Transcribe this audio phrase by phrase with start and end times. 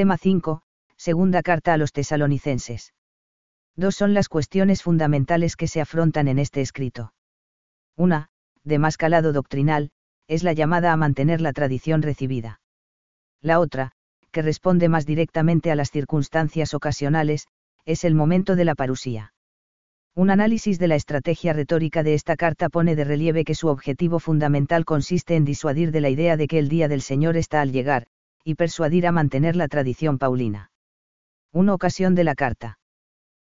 [0.00, 0.62] Tema 5,
[0.96, 2.94] segunda carta a los tesalonicenses.
[3.76, 7.12] Dos son las cuestiones fundamentales que se afrontan en este escrito.
[7.98, 8.30] Una,
[8.64, 9.90] de más calado doctrinal,
[10.26, 12.62] es la llamada a mantener la tradición recibida.
[13.42, 13.92] La otra,
[14.30, 17.46] que responde más directamente a las circunstancias ocasionales,
[17.84, 19.34] es el momento de la parusía.
[20.14, 24.18] Un análisis de la estrategia retórica de esta carta pone de relieve que su objetivo
[24.18, 27.70] fundamental consiste en disuadir de la idea de que el día del Señor está al
[27.70, 28.06] llegar,
[28.44, 30.70] y persuadir a mantener la tradición paulina.
[31.52, 32.78] Una ocasión de la carta.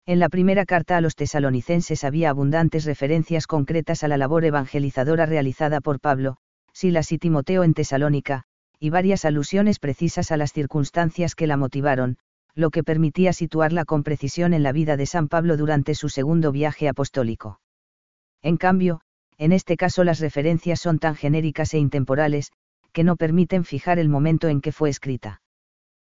[0.06, 5.26] En la primera carta a los tesalonicenses había abundantes referencias concretas a la labor evangelizadora
[5.26, 6.36] realizada por Pablo,
[6.72, 8.44] Silas y Timoteo en Tesalónica,
[8.78, 12.18] y varias alusiones precisas a las circunstancias que la motivaron,
[12.54, 16.52] lo que permitía situarla con precisión en la vida de San Pablo durante su segundo
[16.52, 17.60] viaje apostólico.
[18.42, 19.00] En cambio,
[19.38, 22.52] en este caso las referencias son tan genéricas e intemporales,
[22.96, 25.42] que no permiten fijar el momento en que fue escrita.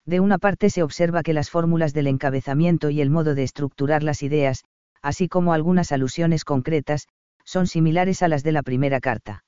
[0.05, 4.01] De una parte se observa que las fórmulas del encabezamiento y el modo de estructurar
[4.01, 4.63] las ideas,
[5.01, 7.09] así como algunas alusiones concretas,
[7.43, 9.43] son similares a las de la primera carta.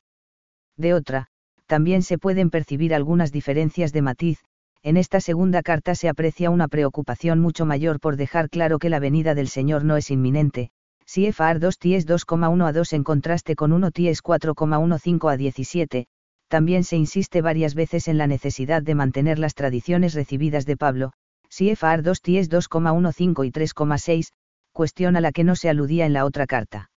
[0.75, 1.27] De otra,
[1.67, 4.39] también se pueden percibir algunas diferencias de matiz,
[4.83, 8.99] en esta segunda carta se aprecia una preocupación mucho mayor por dejar claro que la
[8.99, 10.71] venida del Señor no es inminente,
[11.05, 16.07] si FAR 2 ties 2,1 a 2 en contraste con 1 ties 4,15 a 17,
[16.52, 21.13] también se insiste varias veces en la necesidad de mantener las tradiciones recibidas de Pablo,
[21.49, 24.33] FAR 2 ties 2,15 y 3,6,
[24.73, 26.91] cuestión a la que no se aludía en la otra carta.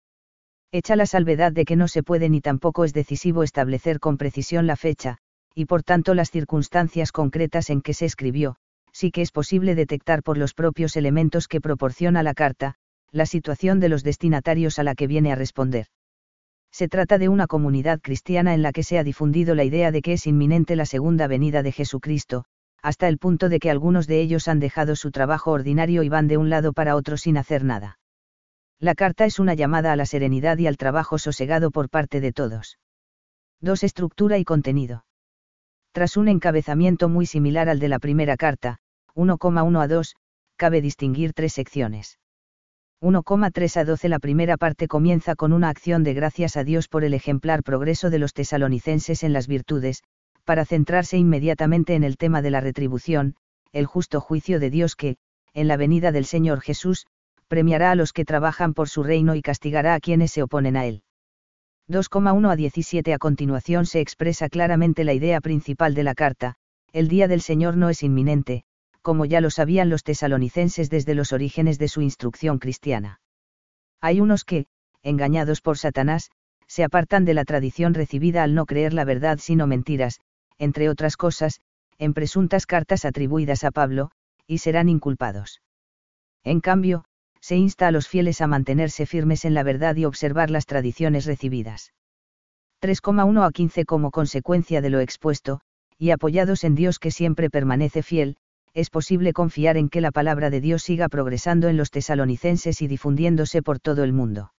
[0.72, 4.68] Hecha la salvedad de que no se puede ni tampoco es decisivo establecer con precisión
[4.68, 5.18] la fecha,
[5.54, 8.56] y por tanto las circunstancias concretas en que se escribió,
[8.94, 12.76] sí que es posible detectar por los propios elementos que proporciona la carta,
[13.12, 15.88] la situación de los destinatarios a la que viene a responder.
[16.72, 20.02] Se trata de una comunidad cristiana en la que se ha difundido la idea de
[20.02, 22.46] que es inminente la segunda venida de Jesucristo,
[22.82, 26.28] hasta el punto de que algunos de ellos han dejado su trabajo ordinario y van
[26.28, 28.00] de un lado para otro sin hacer nada.
[28.80, 32.32] La carta es una llamada a la serenidad y al trabajo sosegado por parte de
[32.32, 32.80] todos.
[33.60, 33.84] 2.
[33.84, 35.06] Estructura y contenido.
[35.92, 38.80] Tras un encabezamiento muy similar al de la primera carta,
[39.14, 40.16] 1,1 a 2,
[40.56, 42.18] cabe distinguir tres secciones.
[43.02, 47.04] 1,3 a 12 La primera parte comienza con una acción de gracias a Dios por
[47.04, 50.04] el ejemplar progreso de los tesalonicenses en las virtudes,
[50.46, 53.36] para centrarse inmediatamente en el tema de la retribución,
[53.72, 55.18] el justo juicio de Dios que,
[55.56, 57.08] en la venida del Señor Jesús,
[57.48, 60.86] premiará a los que trabajan por su reino y castigará a quienes se oponen a
[60.86, 61.02] él.
[61.90, 66.56] 2,1 a 17 A continuación se expresa claramente la idea principal de la carta,
[66.94, 68.64] el día del Señor no es inminente,
[69.02, 73.20] como ya lo sabían los tesalonicenses desde los orígenes de su instrucción cristiana.
[74.00, 74.66] Hay unos que,
[75.04, 76.30] engañados por Satanás,
[76.68, 80.20] se apartan de la tradición recibida al no creer la verdad sino mentiras,
[80.58, 81.60] entre otras cosas,
[81.98, 84.12] en presuntas cartas atribuidas a Pablo,
[84.48, 85.62] y serán inculpados.
[86.44, 87.04] En cambio,
[87.40, 91.26] se insta a los fieles a mantenerse firmes en la verdad y observar las tradiciones
[91.26, 91.94] recibidas.
[92.82, 95.62] 3,1 a 15 Como consecuencia de lo expuesto,
[95.98, 98.38] y apoyados en Dios que siempre permanece fiel,
[98.74, 102.88] es posible confiar en que la palabra de Dios siga progresando en los tesalonicenses y
[102.88, 104.54] difundiéndose por todo el mundo.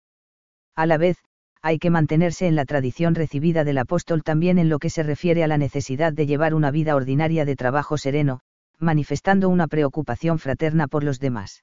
[0.74, 1.18] A la vez,
[1.62, 5.44] hay que mantenerse en la tradición recibida del apóstol también en lo que se refiere
[5.44, 8.40] a la necesidad de llevar una vida ordinaria de trabajo sereno,
[8.78, 11.62] manifestando una preocupación fraterna por los demás.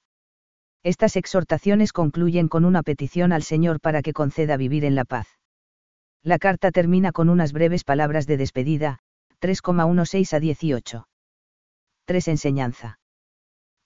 [0.83, 5.27] Estas exhortaciones concluyen con una petición al Señor para que conceda vivir en la paz.
[6.23, 8.99] La carta termina con unas breves palabras de despedida,
[9.41, 11.08] 3,16 a 18.
[12.09, 12.27] 3.
[12.29, 12.97] Enseñanza.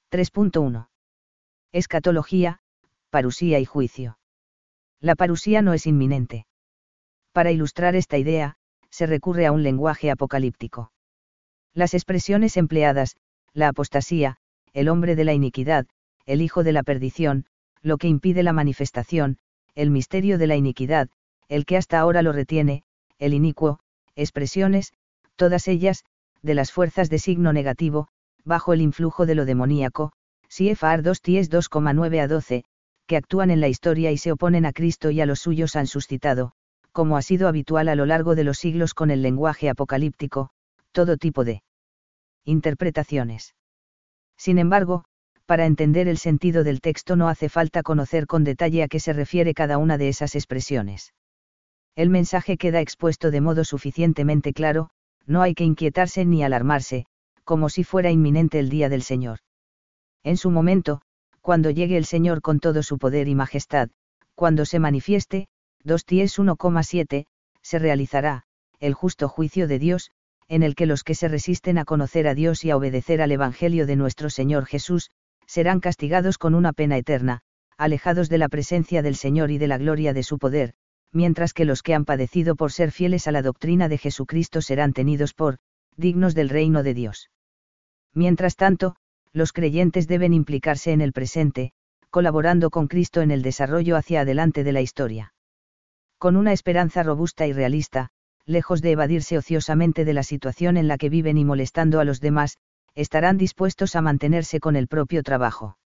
[0.09, 0.87] 3.1.
[1.73, 2.59] Escatología,
[3.09, 4.17] parusía y juicio.
[5.01, 6.45] La parusía no es inminente.
[7.33, 8.55] Para ilustrar esta idea,
[8.89, 10.93] se recurre a un lenguaje apocalíptico.
[11.73, 13.17] Las expresiones empleadas,
[13.51, 14.37] la apostasía,
[14.71, 15.85] el hombre de la iniquidad,
[16.25, 17.45] el hijo de la perdición,
[17.81, 19.37] lo que impide la manifestación,
[19.75, 21.09] el misterio de la iniquidad,
[21.49, 22.85] el que hasta ahora lo retiene,
[23.17, 23.81] el inicuo,
[24.15, 24.93] expresiones,
[25.35, 26.05] todas ellas,
[26.43, 28.07] de las fuerzas de signo negativo,
[28.43, 30.11] bajo el influjo de lo demoníaco,
[30.49, 32.63] CFR 2 Ties 2,9 a 12,
[33.07, 35.87] que actúan en la historia y se oponen a Cristo y a los suyos han
[35.87, 36.51] suscitado,
[36.91, 40.49] como ha sido habitual a lo largo de los siglos con el lenguaje apocalíptico,
[40.91, 41.63] todo tipo de
[42.45, 43.55] interpretaciones.
[44.37, 45.05] Sin embargo,
[45.45, 49.13] para entender el sentido del texto no hace falta conocer con detalle a qué se
[49.13, 51.13] refiere cada una de esas expresiones.
[51.95, 54.89] El mensaje queda expuesto de modo suficientemente claro,
[55.25, 57.05] no hay que inquietarse ni alarmarse,
[57.43, 59.39] como si fuera inminente el día del Señor.
[60.23, 61.01] En su momento,
[61.41, 63.89] cuando llegue el Señor con todo su poder y majestad,
[64.35, 65.47] cuando se manifieste,
[65.83, 67.25] 2 Ties 1,7,
[67.61, 68.43] se realizará,
[68.79, 70.11] el justo juicio de Dios,
[70.47, 73.31] en el que los que se resisten a conocer a Dios y a obedecer al
[73.31, 75.09] Evangelio de nuestro Señor Jesús,
[75.45, 77.41] serán castigados con una pena eterna,
[77.77, 80.73] alejados de la presencia del Señor y de la gloria de su poder,
[81.13, 84.93] mientras que los que han padecido por ser fieles a la doctrina de Jesucristo serán
[84.93, 85.59] tenidos por,
[85.95, 87.29] dignos del reino de Dios.
[88.13, 88.95] Mientras tanto,
[89.31, 91.71] los creyentes deben implicarse en el presente,
[92.09, 95.33] colaborando con Cristo en el desarrollo hacia adelante de la historia.
[96.17, 98.09] Con una esperanza robusta y realista,
[98.45, 102.19] lejos de evadirse ociosamente de la situación en la que viven y molestando a los
[102.19, 102.57] demás,
[102.95, 105.77] estarán dispuestos a mantenerse con el propio trabajo.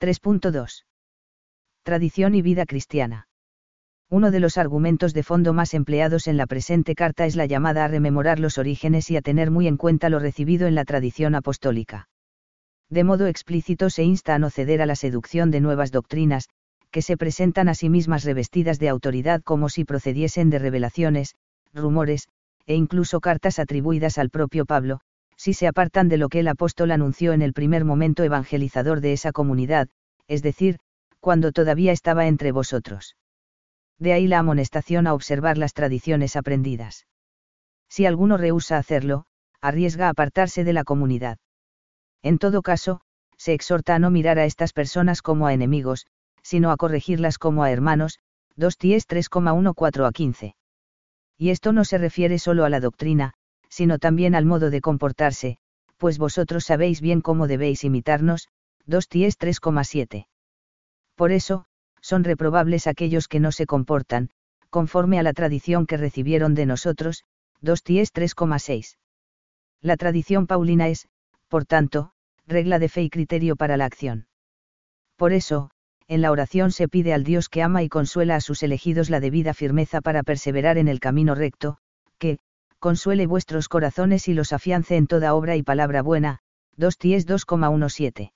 [0.00, 0.84] 3.2.
[1.82, 3.28] Tradición y vida cristiana.
[4.08, 7.84] Uno de los argumentos de fondo más empleados en la presente carta es la llamada
[7.84, 11.34] a rememorar los orígenes y a tener muy en cuenta lo recibido en la tradición
[11.34, 12.08] apostólica.
[12.88, 16.48] De modo explícito se insta a no ceder a la seducción de nuevas doctrinas,
[16.92, 21.34] que se presentan a sí mismas revestidas de autoridad como si procediesen de revelaciones,
[21.74, 22.28] rumores,
[22.64, 25.00] e incluso cartas atribuidas al propio Pablo,
[25.36, 29.14] si se apartan de lo que el apóstol anunció en el primer momento evangelizador de
[29.14, 29.88] esa comunidad,
[30.28, 30.78] es decir,
[31.18, 33.16] cuando todavía estaba entre vosotros
[33.98, 37.06] de ahí la amonestación a observar las tradiciones aprendidas.
[37.88, 39.24] Si alguno rehúsa hacerlo,
[39.60, 41.38] arriesga apartarse de la comunidad.
[42.22, 43.00] En todo caso,
[43.36, 46.06] se exhorta a no mirar a estas personas como a enemigos,
[46.42, 48.18] sino a corregirlas como a hermanos,
[48.56, 50.56] 2 Ties 3,14 a 15.
[51.38, 53.34] Y esto no se refiere solo a la doctrina,
[53.68, 55.58] sino también al modo de comportarse,
[55.98, 58.48] pues vosotros sabéis bien cómo debéis imitarnos,
[58.86, 60.26] 2 Ties 3,7.
[61.14, 61.66] Por eso,
[62.06, 64.30] son reprobables aquellos que no se comportan,
[64.70, 67.24] conforme a la tradición que recibieron de nosotros,
[67.62, 68.96] 2 Ties 3,6.
[69.80, 71.08] La tradición paulina es,
[71.48, 72.12] por tanto,
[72.46, 74.28] regla de fe y criterio para la acción.
[75.16, 75.70] Por eso,
[76.06, 79.18] en la oración se pide al Dios que ama y consuela a sus elegidos la
[79.18, 81.78] debida firmeza para perseverar en el camino recto,
[82.18, 82.38] que,
[82.78, 86.38] consuele vuestros corazones y los afiance en toda obra y palabra buena,
[86.76, 88.35] 2 Ties 2,17